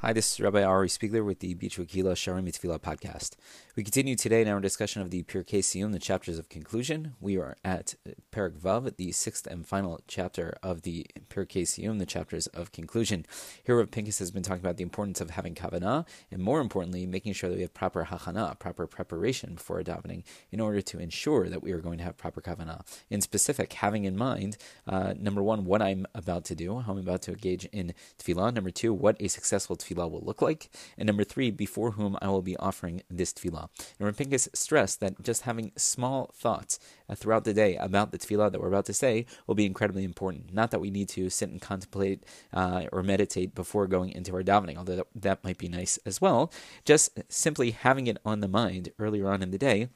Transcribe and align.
Hi, 0.00 0.12
this 0.12 0.30
is 0.30 0.40
Rabbi 0.40 0.62
Ari 0.62 0.88
Spiegler 0.88 1.24
with 1.24 1.38
the 1.38 1.54
Beach 1.54 1.78
Wakila 1.78 2.12
Sharim 2.12 2.46
Tefillah 2.46 2.78
podcast. 2.78 3.30
We 3.76 3.82
continue 3.82 4.14
today 4.14 4.42
in 4.42 4.48
our 4.48 4.60
discussion 4.60 5.00
of 5.00 5.10
the 5.10 5.22
Pirkei 5.22 5.60
Siyum, 5.60 5.92
the 5.92 5.98
chapters 5.98 6.38
of 6.38 6.50
conclusion. 6.50 7.14
We 7.18 7.38
are 7.38 7.56
at 7.64 7.94
Perek 8.30 8.60
Vav, 8.60 8.94
the 8.98 9.12
sixth 9.12 9.46
and 9.46 9.66
final 9.66 10.00
chapter 10.06 10.58
of 10.62 10.82
the 10.82 11.06
Pirkei 11.30 11.62
Siyum, 11.62 11.98
the 11.98 12.04
chapters 12.04 12.46
of 12.48 12.72
conclusion. 12.72 13.24
Here, 13.64 13.78
Rav 13.78 13.90
Pincus 13.90 14.18
has 14.18 14.30
been 14.30 14.42
talking 14.42 14.60
about 14.60 14.76
the 14.76 14.82
importance 14.82 15.22
of 15.22 15.30
having 15.30 15.54
kavanah, 15.54 16.06
and 16.30 16.42
more 16.42 16.60
importantly, 16.60 17.06
making 17.06 17.32
sure 17.32 17.48
that 17.48 17.56
we 17.56 17.62
have 17.62 17.72
proper 17.72 18.04
hachana, 18.04 18.58
proper 18.58 18.86
preparation 18.86 19.54
before 19.54 19.82
davening, 19.82 20.24
in 20.52 20.60
order 20.60 20.82
to 20.82 20.98
ensure 20.98 21.48
that 21.48 21.62
we 21.62 21.72
are 21.72 21.80
going 21.80 21.96
to 21.96 22.04
have 22.04 22.18
proper 22.18 22.42
kavanah. 22.42 22.82
In 23.08 23.22
specific, 23.22 23.72
having 23.72 24.04
in 24.04 24.14
mind, 24.14 24.58
uh, 24.86 25.14
number 25.18 25.42
one, 25.42 25.64
what 25.64 25.80
I'm 25.80 26.06
about 26.14 26.44
to 26.46 26.54
do, 26.54 26.80
how 26.80 26.92
I'm 26.92 26.98
about 26.98 27.22
to 27.22 27.32
engage 27.32 27.64
in 27.72 27.94
tefillah. 28.18 28.52
Number 28.52 28.70
two, 28.70 28.92
what 28.92 29.16
a 29.20 29.28
successful 29.28 29.74
tefillah 29.74 29.85
will 29.94 30.22
look 30.22 30.42
like. 30.42 30.70
And 30.98 31.06
number 31.06 31.24
three, 31.24 31.50
before 31.50 31.92
whom 31.92 32.16
I 32.20 32.28
will 32.28 32.42
be 32.42 32.56
offering 32.56 33.02
this 33.10 33.32
tefillah. 33.32 33.68
And 33.98 34.06
Rav 34.06 34.16
Pincus 34.16 34.48
stressed 34.54 35.00
that 35.00 35.22
just 35.22 35.42
having 35.42 35.72
small 35.76 36.30
thoughts 36.34 36.78
uh, 37.08 37.14
throughout 37.14 37.44
the 37.44 37.54
day 37.54 37.76
about 37.76 38.12
the 38.12 38.18
tefillah 38.18 38.50
that 38.52 38.60
we're 38.60 38.68
about 38.68 38.86
to 38.86 38.94
say 38.94 39.26
will 39.46 39.54
be 39.54 39.66
incredibly 39.66 40.04
important. 40.04 40.52
Not 40.52 40.70
that 40.70 40.80
we 40.80 40.90
need 40.90 41.08
to 41.10 41.30
sit 41.30 41.50
and 41.50 41.60
contemplate 41.60 42.24
uh, 42.52 42.84
or 42.92 43.02
meditate 43.02 43.54
before 43.54 43.86
going 43.86 44.10
into 44.10 44.34
our 44.34 44.42
davening, 44.42 44.76
although 44.76 45.06
that 45.14 45.44
might 45.44 45.58
be 45.58 45.68
nice 45.68 45.98
as 46.06 46.20
well. 46.20 46.52
Just 46.84 47.20
simply 47.28 47.70
having 47.70 48.06
it 48.06 48.18
on 48.24 48.40
the 48.40 48.48
mind 48.48 48.92
earlier 48.98 49.28
on 49.28 49.42
in 49.42 49.50
the 49.50 49.58
day 49.58 49.88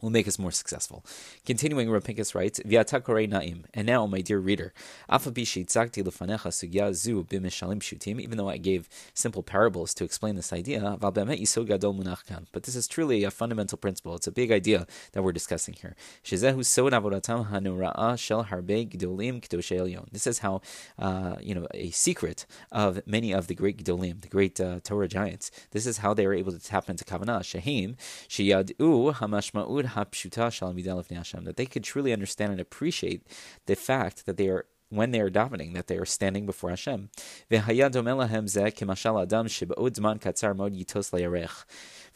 will 0.00 0.10
make 0.10 0.28
us 0.28 0.38
more 0.38 0.50
successful. 0.50 1.04
Continuing, 1.44 1.90
Rav 1.90 2.04
Pincus 2.04 2.34
writes, 2.34 2.60
V'ata 2.60 3.00
na'im. 3.02 3.64
And 3.72 3.86
now, 3.86 4.06
my 4.06 4.20
dear 4.20 4.38
reader, 4.38 4.72
even 8.26 8.38
though 8.38 8.48
I 8.48 8.56
gave 8.56 8.88
simple 9.14 9.42
parables 9.42 9.94
to 9.94 10.04
explain 10.04 10.36
this 10.36 10.52
idea, 10.52 10.96
but 11.00 11.14
this 11.14 12.76
is 12.76 12.88
truly 12.88 13.24
a 13.24 13.30
fundamental 13.30 13.78
principle. 13.78 14.14
It's 14.16 14.26
a 14.26 14.32
big 14.32 14.52
idea 14.52 14.86
that 15.12 15.22
we're 15.22 15.32
discussing 15.32 15.74
here. 15.74 15.96
This 16.22 16.42
is 20.26 20.38
how, 20.38 20.60
uh, 20.98 21.36
you 21.40 21.54
know, 21.54 21.66
a 21.72 21.90
secret 21.90 22.46
of 22.72 23.06
many 23.06 23.32
of 23.32 23.46
the 23.46 23.54
great 23.54 23.82
Gdolim, 23.82 24.20
the 24.20 24.28
great 24.28 24.60
uh, 24.60 24.80
Torah 24.82 25.08
giants. 25.08 25.50
This 25.70 25.86
is 25.86 25.98
how 25.98 26.14
they 26.14 26.26
were 26.26 26.34
able 26.34 26.52
to 26.52 26.58
tap 26.58 26.90
into 26.90 27.04
Kavanah. 27.04 27.40
Shahim, 27.40 27.96
Shiyadu 28.28 29.14
Hamashma'ud 29.14 29.85
that 31.44 31.56
they 31.56 31.66
could 31.66 31.84
truly 31.84 32.12
understand 32.12 32.52
and 32.52 32.60
appreciate 32.60 33.26
the 33.66 33.76
fact 33.76 34.26
that 34.26 34.36
they 34.36 34.48
are 34.48 34.66
when 34.88 35.10
they 35.10 35.20
are 35.20 35.30
davening, 35.30 35.74
that 35.74 35.88
they 35.88 35.96
are 35.96 36.04
standing 36.04 36.46
before 36.46 36.70
Hashem. 36.70 37.10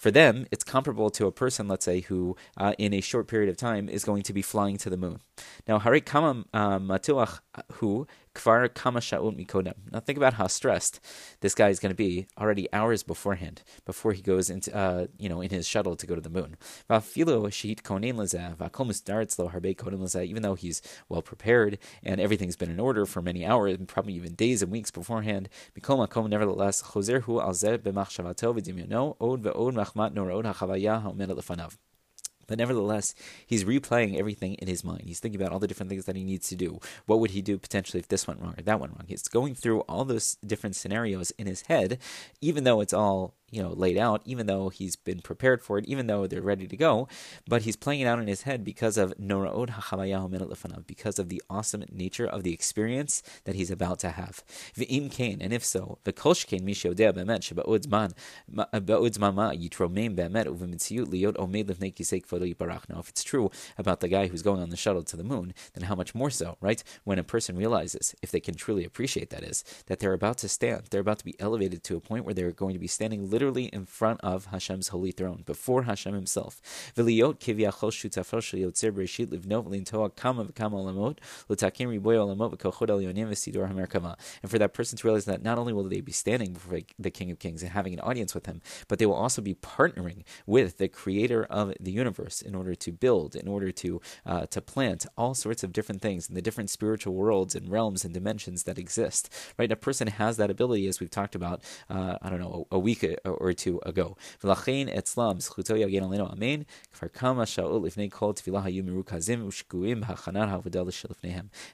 For 0.00 0.10
them, 0.10 0.46
it's 0.50 0.64
comparable 0.64 1.10
to 1.10 1.26
a 1.26 1.32
person, 1.32 1.68
let's 1.68 1.84
say, 1.84 2.00
who 2.00 2.34
uh, 2.56 2.72
in 2.78 2.94
a 2.94 3.02
short 3.02 3.28
period 3.28 3.50
of 3.50 3.58
time 3.58 3.86
is 3.86 4.02
going 4.02 4.22
to 4.22 4.32
be 4.32 4.40
flying 4.40 4.78
to 4.78 4.88
the 4.88 4.96
moon. 4.96 5.20
Now, 5.68 5.78
Hari 5.78 6.00
Kama 6.00 6.46
uh, 6.54 6.78
Matuach, 6.78 7.40
who 7.72 8.06
Kvar 8.34 8.72
Kama 8.72 9.00
Sha'ut 9.00 9.36
Mikodem. 9.36 9.74
Now, 9.92 10.00
think 10.00 10.16
about 10.16 10.34
how 10.34 10.46
stressed 10.46 11.00
this 11.40 11.54
guy 11.54 11.68
is 11.68 11.80
going 11.80 11.90
to 11.90 11.96
be 11.96 12.26
already 12.38 12.66
hours 12.72 13.02
beforehand, 13.02 13.62
before 13.84 14.14
he 14.14 14.22
goes 14.22 14.48
into, 14.48 14.74
uh, 14.74 15.08
you 15.18 15.28
know, 15.28 15.42
in 15.42 15.50
his 15.50 15.66
shuttle 15.66 15.96
to 15.96 16.06
go 16.06 16.14
to 16.14 16.20
the 16.22 16.30
moon. 16.30 16.56
Even 20.22 20.42
though 20.42 20.54
he's 20.54 20.82
well 21.08 21.22
prepared 21.22 21.78
and 22.02 22.20
everything's 22.20 22.56
been 22.56 22.70
in 22.70 22.80
order 22.80 23.04
for 23.04 23.20
many 23.20 23.44
hours, 23.44 23.74
and 23.74 23.86
probably 23.86 24.14
even 24.14 24.34
days 24.34 24.62
and 24.62 24.72
weeks 24.72 24.90
beforehand, 24.90 25.50
nevertheless, 25.76 26.80
but 32.50 32.58
nevertheless, 32.58 33.14
he's 33.46 33.62
replaying 33.62 34.18
everything 34.18 34.54
in 34.54 34.66
his 34.66 34.82
mind. 34.82 35.02
He's 35.04 35.20
thinking 35.20 35.40
about 35.40 35.52
all 35.52 35.60
the 35.60 35.68
different 35.68 35.88
things 35.88 36.06
that 36.06 36.16
he 36.16 36.24
needs 36.24 36.48
to 36.48 36.56
do. 36.56 36.80
What 37.06 37.20
would 37.20 37.30
he 37.30 37.42
do 37.42 37.56
potentially 37.58 38.00
if 38.00 38.08
this 38.08 38.26
went 38.26 38.40
wrong 38.40 38.54
or 38.58 38.62
that 38.62 38.80
went 38.80 38.92
wrong? 38.92 39.04
He's 39.06 39.28
going 39.28 39.54
through 39.54 39.82
all 39.82 40.04
those 40.04 40.36
different 40.44 40.74
scenarios 40.74 41.30
in 41.38 41.46
his 41.46 41.62
head, 41.62 42.00
even 42.40 42.64
though 42.64 42.80
it's 42.80 42.92
all 42.92 43.34
you 43.50 43.62
know 43.62 43.70
laid 43.70 43.98
out, 43.98 44.22
even 44.24 44.46
though 44.46 44.68
he's 44.68 44.96
been 44.96 45.20
prepared 45.20 45.62
for 45.62 45.78
it, 45.78 45.84
even 45.86 46.06
though 46.06 46.26
they're 46.26 46.42
ready 46.42 46.66
to 46.66 46.76
go. 46.76 47.08
But 47.48 47.62
he's 47.62 47.76
playing 47.76 48.00
it 48.00 48.06
out 48.06 48.18
in 48.18 48.26
his 48.26 48.42
head 48.42 48.64
because 48.64 48.96
of 48.96 49.14
noraod 49.18 49.70
hachavayahu 49.70 50.86
because 50.86 51.18
of 51.18 51.28
the 51.28 51.42
awesome 51.50 51.84
nature 51.90 52.26
of 52.26 52.42
the 52.42 52.52
experience 52.52 53.22
that 53.44 53.54
he's 53.54 53.70
about 53.70 53.98
to 54.00 54.10
have. 54.10 54.42
V'im 54.76 55.10
kain, 55.10 55.38
and 55.40 55.52
if 55.52 55.64
so, 55.64 55.98
v'kolsh 56.04 56.46
kain 56.46 56.60
mishodeh 56.60 57.12
bemet 57.12 57.40
sheba'od 57.40 57.86
zman 57.86 58.12
ba'od 58.50 59.16
zman 59.16 59.34
ma 59.34 59.48
uh, 59.48 59.52
yitromeim 59.52 60.16
bemet 60.16 60.46
u'v'mitziut 60.46 61.06
liot 61.06 61.36
omed 61.36 61.66
lefnei 61.66 61.94
kisei 61.94 62.24
kvodo 62.24 62.52
yiparach. 62.52 62.88
Now, 62.88 63.00
if 63.00 63.08
it's 63.08 63.24
true 63.24 63.50
about 63.78 64.00
the 64.00 64.08
guy 64.08 64.28
who's 64.28 64.42
going 64.42 64.62
on 64.62 64.70
the 64.70 64.76
shuttle 64.76 65.02
to 65.04 65.16
the 65.16 65.24
moon, 65.24 65.54
then 65.74 65.84
how 65.84 65.94
much 65.94 66.14
more 66.14 66.30
so, 66.30 66.56
right? 66.60 66.82
When 67.04 67.18
a 67.18 67.24
person 67.24 67.56
realizes, 67.56 68.14
if 68.22 68.30
they 68.30 68.40
can 68.40 68.54
truly 68.54 68.84
appreciate 68.84 69.30
that 69.30 69.44
is, 69.44 69.64
that 69.86 70.00
they're 70.00 70.12
about 70.12 70.38
to 70.38 70.48
stand, 70.48 70.84
they're 70.90 71.00
about 71.00 71.18
to 71.18 71.24
be 71.24 71.38
elevated 71.40 71.82
to 71.84 71.96
a 71.96 72.00
point 72.00 72.24
where 72.24 72.34
they're 72.34 72.52
going 72.52 72.74
to 72.74 72.78
be 72.78 72.86
standing 72.86 73.28
literally 73.28 73.39
literally 73.40 73.66
in 73.72 73.86
front 73.86 74.20
of 74.20 74.46
Hashem's 74.46 74.88
holy 74.88 75.12
throne, 75.12 75.42
before 75.46 75.84
Hashem 75.84 76.12
Himself. 76.12 76.60
And 76.96 77.06
for 84.50 84.58
that 84.58 84.74
person 84.74 84.98
to 84.98 85.06
realize 85.06 85.24
that 85.24 85.42
not 85.42 85.58
only 85.58 85.72
will 85.72 85.84
they 85.84 86.02
be 86.02 86.12
standing 86.12 86.52
before 86.52 86.80
the 86.98 87.10
King 87.10 87.30
of 87.30 87.38
Kings 87.38 87.62
and 87.62 87.70
having 87.70 87.94
an 87.94 88.00
audience 88.00 88.34
with 88.34 88.44
Him, 88.44 88.60
but 88.88 88.98
they 88.98 89.06
will 89.06 89.14
also 89.14 89.40
be 89.40 89.54
partnering 89.54 90.24
with 90.46 90.76
the 90.76 90.88
Creator 90.88 91.44
of 91.44 91.72
the 91.80 91.92
universe 91.92 92.42
in 92.42 92.54
order 92.54 92.74
to 92.74 92.92
build, 92.92 93.34
in 93.34 93.48
order 93.48 93.72
to 93.72 94.02
uh, 94.26 94.44
to 94.46 94.60
plant 94.60 95.06
all 95.16 95.32
sorts 95.34 95.64
of 95.64 95.72
different 95.72 96.02
things 96.02 96.28
in 96.28 96.34
the 96.34 96.42
different 96.42 96.68
spiritual 96.68 97.14
worlds 97.14 97.54
and 97.54 97.70
realms 97.70 98.04
and 98.04 98.12
dimensions 98.12 98.64
that 98.64 98.78
exist. 98.78 99.32
Right, 99.58 99.72
a 99.72 99.76
person 99.76 100.08
has 100.08 100.36
that 100.36 100.50
ability, 100.50 100.86
as 100.88 101.00
we've 101.00 101.10
talked 101.10 101.34
about. 101.34 101.62
Uh, 101.88 102.18
I 102.20 102.28
don't 102.28 102.40
know, 102.40 102.66
a, 102.70 102.76
a 102.76 102.78
week 102.78 103.04
or 103.34 103.52
two 103.52 103.80
ago. 103.84 104.16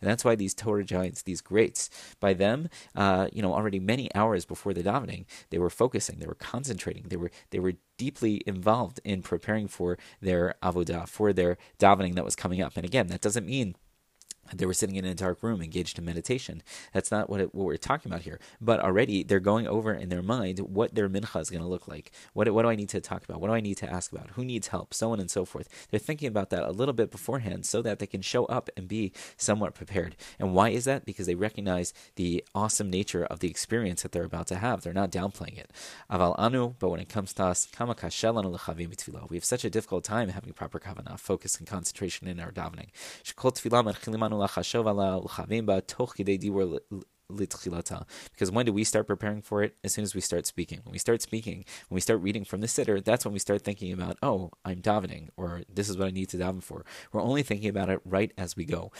And 0.00 0.10
that's 0.10 0.24
why 0.24 0.34
these 0.34 0.54
Torah 0.54 0.84
giants, 0.84 1.22
these 1.22 1.40
greats, 1.40 1.90
by 2.20 2.34
them, 2.34 2.68
uh, 2.94 3.28
you 3.32 3.42
know, 3.42 3.52
already 3.54 3.80
many 3.80 4.14
hours 4.14 4.44
before 4.44 4.74
the 4.74 4.82
davening, 4.82 5.24
they 5.50 5.58
were 5.58 5.70
focusing, 5.70 6.18
they 6.18 6.26
were 6.26 6.34
concentrating, 6.34 7.04
they 7.08 7.16
were 7.16 7.30
they 7.50 7.58
were 7.58 7.74
deeply 7.96 8.42
involved 8.46 9.00
in 9.04 9.22
preparing 9.22 9.68
for 9.68 9.96
their 10.20 10.54
avodah, 10.62 11.08
for 11.08 11.32
their 11.32 11.56
davening 11.78 12.14
that 12.14 12.24
was 12.24 12.36
coming 12.36 12.60
up. 12.60 12.76
And 12.76 12.84
again, 12.84 13.06
that 13.08 13.20
doesn't 13.20 13.46
mean 13.46 13.76
they 14.52 14.66
were 14.66 14.74
sitting 14.74 14.96
in 14.96 15.04
a 15.04 15.14
dark 15.14 15.42
room 15.42 15.62
engaged 15.62 15.98
in 15.98 16.04
meditation. 16.04 16.62
That's 16.92 17.10
not 17.10 17.30
what, 17.30 17.40
it, 17.40 17.54
what 17.54 17.66
we're 17.66 17.76
talking 17.76 18.10
about 18.10 18.22
here. 18.22 18.38
But 18.60 18.80
already 18.80 19.22
they're 19.22 19.40
going 19.40 19.66
over 19.66 19.92
in 19.92 20.08
their 20.08 20.22
mind 20.22 20.58
what 20.60 20.94
their 20.94 21.08
mincha 21.08 21.40
is 21.40 21.50
going 21.50 21.62
to 21.62 21.68
look 21.68 21.88
like. 21.88 22.12
What, 22.32 22.50
what 22.50 22.62
do 22.62 22.68
I 22.68 22.74
need 22.74 22.88
to 22.90 23.00
talk 23.00 23.24
about? 23.24 23.40
What 23.40 23.48
do 23.48 23.54
I 23.54 23.60
need 23.60 23.76
to 23.78 23.90
ask 23.90 24.12
about? 24.12 24.30
Who 24.30 24.44
needs 24.44 24.68
help? 24.68 24.92
So 24.94 25.12
on 25.12 25.20
and 25.20 25.30
so 25.30 25.44
forth. 25.44 25.88
They're 25.90 26.00
thinking 26.00 26.28
about 26.28 26.50
that 26.50 26.62
a 26.62 26.72
little 26.72 26.94
bit 26.94 27.10
beforehand 27.10 27.66
so 27.66 27.82
that 27.82 27.98
they 27.98 28.06
can 28.06 28.22
show 28.22 28.44
up 28.46 28.70
and 28.76 28.88
be 28.88 29.12
somewhat 29.36 29.74
prepared. 29.74 30.16
And 30.38 30.54
why 30.54 30.70
is 30.70 30.84
that? 30.84 31.04
Because 31.04 31.26
they 31.26 31.34
recognize 31.34 31.92
the 32.16 32.44
awesome 32.54 32.90
nature 32.90 33.24
of 33.24 33.40
the 33.40 33.48
experience 33.48 34.02
that 34.02 34.12
they're 34.12 34.24
about 34.24 34.46
to 34.48 34.56
have. 34.56 34.82
They're 34.82 34.92
not 34.92 35.10
downplaying 35.10 35.58
it. 35.58 35.70
Aval 36.10 36.34
anu, 36.38 36.74
but 36.78 36.90
when 36.90 37.00
it 37.00 37.08
comes 37.08 37.32
to 37.34 37.44
us, 37.44 37.68
we 39.30 39.36
have 39.36 39.44
such 39.44 39.64
a 39.64 39.70
difficult 39.70 40.04
time 40.04 40.28
having 40.28 40.52
proper 40.52 40.78
kavanah, 40.78 41.18
focus 41.18 41.56
and 41.58 41.66
concentration 41.66 42.28
in 42.28 42.40
our 42.40 42.52
davening 42.52 42.88
שלנו 44.34 44.44
לחשוב 44.44 44.88
על 44.88 45.00
הלחבים 45.00 45.66
בה 45.66 45.80
תוך 45.80 46.12
כדי 46.16 46.38
דיבור 46.38 46.62
because 48.32 48.50
when 48.50 48.66
do 48.66 48.72
we 48.72 48.84
start 48.84 49.06
preparing 49.06 49.42
for 49.42 49.62
it? 49.62 49.76
As 49.84 49.92
soon 49.92 50.04
as 50.04 50.14
we 50.14 50.20
start 50.20 50.46
speaking. 50.46 50.80
When 50.84 50.92
we 50.92 50.98
start 50.98 51.22
speaking, 51.22 51.64
when 51.88 51.96
we 51.96 52.00
start 52.00 52.20
reading 52.20 52.44
from 52.44 52.60
the 52.60 52.66
siddur, 52.66 53.02
that's 53.04 53.24
when 53.24 53.32
we 53.32 53.38
start 53.38 53.62
thinking 53.62 53.92
about, 53.92 54.16
oh, 54.22 54.50
I'm 54.64 54.80
davening, 54.80 55.28
or 55.36 55.62
this 55.72 55.88
is 55.88 55.96
what 55.96 56.08
I 56.08 56.10
need 56.10 56.28
to 56.30 56.36
daven 56.36 56.62
for. 56.62 56.84
We're 57.12 57.22
only 57.22 57.42
thinking 57.42 57.68
about 57.68 57.88
it 57.90 58.00
right 58.04 58.32
as 58.36 58.56
we 58.56 58.64
go. 58.64 58.92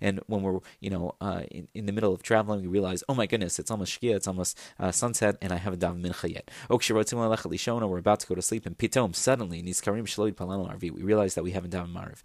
And 0.00 0.20
when 0.26 0.42
we're, 0.42 0.60
you 0.80 0.90
know, 0.90 1.14
uh, 1.20 1.42
in, 1.50 1.68
in, 1.74 1.86
the 1.86 1.92
middle 1.92 2.12
of 2.12 2.22
traveling, 2.22 2.60
we 2.62 2.66
realize, 2.66 3.02
oh 3.08 3.14
my 3.14 3.26
goodness, 3.26 3.58
it's 3.58 3.70
almost 3.70 4.00
shkia, 4.00 4.16
it's 4.16 4.26
almost 4.26 4.58
uh, 4.78 4.92
sunset, 4.92 5.36
and 5.40 5.52
I 5.52 5.56
haven't 5.56 5.80
davened 5.80 6.04
mincha 6.04 6.32
yet. 6.32 6.50
We're 6.68 7.98
about 7.98 8.20
to 8.20 8.26
go 8.26 8.34
to 8.34 8.42
sleep, 8.42 8.66
and 8.66 9.16
suddenly, 9.16 9.62
we 9.62 11.02
realize 11.02 11.34
that 11.34 11.42
we 11.42 11.50
haven't 11.52 11.72
davened 11.72 11.94
mariv. 11.94 12.22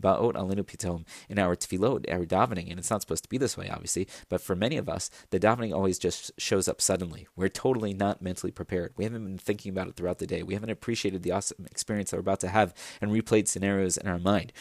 Ba'ot 0.00 0.34
alinu 0.34 0.64
pitom 0.64 1.04
in 1.28 1.38
our 1.38 1.56
tefillot, 1.56 2.10
our 2.10 2.24
davening, 2.24 2.70
and 2.70 2.78
it's 2.78 2.90
not 2.90 3.02
supposed 3.02 3.24
to 3.24 3.28
be 3.28 3.38
this 3.38 3.56
way, 3.56 3.68
obviously. 3.68 4.08
But 4.28 4.40
for 4.40 4.56
many 4.56 4.76
of 4.76 4.88
us, 4.88 5.10
the 5.30 5.40
davening 5.40 5.74
always 5.74 5.98
just 5.98 6.32
shows 6.38 6.68
up 6.68 6.80
suddenly. 6.80 7.26
We're 7.36 7.48
totally 7.48 7.94
not 7.94 8.22
mentally 8.22 8.50
prepared. 8.50 8.92
We 8.96 9.04
haven't 9.04 9.24
been 9.24 9.38
thinking 9.38 9.70
about 9.70 9.88
it 9.88 9.96
throughout 9.96 10.18
the 10.18 10.26
day. 10.26 10.42
We 10.42 10.54
haven't 10.54 10.70
appreciated 10.70 11.22
the 11.22 11.32
awesome 11.32 11.66
experience 11.70 12.10
that 12.10 12.16
we're 12.16 12.20
about 12.20 12.40
to 12.40 12.48
have 12.48 12.74
and 13.00 13.10
replayed 13.10 13.48
scenarios 13.48 13.96
in 13.96 14.06
our 14.08 14.18
mind. 14.18 14.52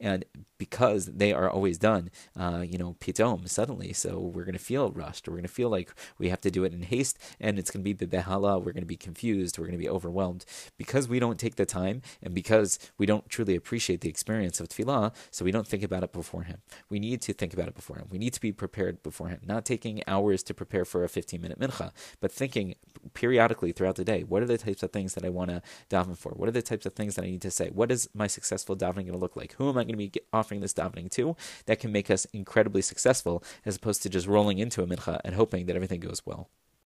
And 0.00 0.24
because 0.58 1.06
they 1.06 1.32
are 1.32 1.50
always 1.50 1.78
done, 1.78 2.10
uh, 2.36 2.64
you 2.66 2.78
know, 2.78 2.96
pitom, 3.00 3.48
suddenly. 3.48 3.92
So 3.92 4.18
we're 4.18 4.44
going 4.44 4.52
to 4.54 4.58
feel 4.58 4.90
rushed. 4.90 5.28
We're 5.28 5.34
going 5.34 5.42
to 5.42 5.48
feel 5.48 5.70
like 5.70 5.94
we 6.18 6.28
have 6.28 6.40
to 6.42 6.50
do 6.50 6.64
it 6.64 6.72
in 6.72 6.82
haste, 6.82 7.18
and 7.40 7.58
it's 7.58 7.70
going 7.70 7.84
to 7.84 7.94
be 7.94 8.06
bebehala. 8.06 8.58
We're 8.58 8.72
going 8.72 8.82
to 8.82 8.86
be 8.86 8.96
confused. 8.96 9.58
We're 9.58 9.66
going 9.66 9.78
to 9.78 9.82
be 9.82 9.88
overwhelmed 9.88 10.44
because 10.78 11.08
we 11.08 11.18
don't 11.18 11.38
take 11.38 11.56
the 11.56 11.66
time, 11.66 12.00
and 12.22 12.32
because 12.34 12.78
we 12.96 13.04
don't 13.04 13.28
truly 13.28 13.54
appreciate 13.54 14.00
the 14.00 14.08
experience 14.08 14.60
of 14.60 14.68
tefillah. 14.68 15.12
So 15.30 15.44
we 15.44 15.50
don't 15.50 15.66
think 15.66 15.82
about 15.82 16.02
it 16.02 16.12
beforehand. 16.12 16.58
We 16.88 16.98
need 16.98 17.20
to 17.22 17.32
think 17.32 17.52
about 17.52 17.68
it 17.68 17.74
beforehand. 17.74 18.08
We 18.10 18.18
need 18.18 18.32
to 18.32 18.40
be 18.40 18.52
prepared 18.52 19.02
beforehand. 19.02 19.40
Not 19.44 19.64
taking 19.64 20.02
hours 20.06 20.42
to 20.44 20.54
prepare 20.54 20.84
for 20.84 21.04
a 21.04 21.08
15 21.08 21.40
minute 21.40 21.58
mincha, 21.58 21.92
but 22.20 22.32
thinking 22.32 22.76
periodically 23.14 23.72
throughout 23.72 23.96
the 23.96 24.04
day. 24.04 24.22
What 24.22 24.42
are 24.42 24.46
the 24.46 24.58
types 24.58 24.82
of 24.82 24.92
things 24.92 25.14
that 25.14 25.24
I 25.24 25.28
want 25.28 25.50
to 25.50 25.62
daven 25.90 26.16
for? 26.16 26.30
What 26.30 26.48
are 26.48 26.52
the 26.52 26.62
types 26.62 26.86
of 26.86 26.94
things 26.94 27.16
that 27.16 27.24
I 27.24 27.28
need 27.28 27.42
to 27.42 27.50
say? 27.50 27.70
What 27.70 27.90
is 27.90 28.08
my 28.14 28.26
successful 28.26 28.76
davening 28.76 29.06
going 29.06 29.12
to 29.12 29.18
look 29.18 29.36
like? 29.36 29.54
Who 29.54 29.68
am 29.68 29.78
I 29.78 29.84
going 29.84 29.88
to 29.88 29.96
be 29.96 30.12
offering 30.32 30.60
this 30.60 30.74
davening 30.74 31.10
to? 31.12 31.36
That 31.66 31.80
can 31.80 31.92
make 31.92 32.10
us 32.10 32.24
incredibly 32.26 32.82
successful 32.82 33.42
as 33.66 33.76
opposed 33.76 34.02
to 34.02 34.08
just 34.08 34.26
rolling 34.26 34.58
into 34.58 34.82
a 34.82 34.86
mincha 34.86 35.20
and 35.24 35.34
hoping 35.34 35.66
that 35.66 35.76
everything 35.76 36.00
goes 36.00 36.22
well. 36.24 36.48